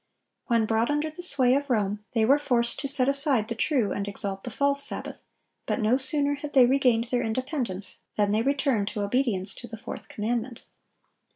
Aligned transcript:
When 0.47 0.65
brought 0.65 0.89
under 0.89 1.11
the 1.11 1.21
sway 1.21 1.53
of 1.53 1.69
Rome, 1.69 2.03
they 2.13 2.25
were 2.25 2.39
forced 2.39 2.79
to 2.79 2.87
set 2.87 3.07
aside 3.07 3.47
the 3.49 3.53
true 3.53 3.91
and 3.91 4.07
exalt 4.07 4.43
the 4.43 4.49
false 4.49 4.83
sabbath; 4.83 5.21
but 5.67 5.79
no 5.79 5.95
sooner 5.95 6.33
had 6.33 6.53
they 6.53 6.65
regained 6.65 7.03
their 7.11 7.21
independence 7.21 7.99
than 8.17 8.31
they 8.31 8.41
returned 8.41 8.87
to 8.87 9.01
obedience 9.01 9.53
to 9.53 9.67
the 9.67 9.77
fourth 9.77 10.09
commandment. 10.09 10.63